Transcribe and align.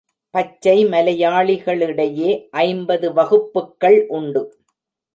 பச்சைமலையாளிடையே 0.33 2.31
ஐம்பது 2.49 3.13
வகுப்புக்கள் 3.13 4.07
உண்டு. 4.07 4.43